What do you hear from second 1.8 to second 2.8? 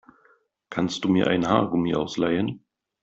ausleihen?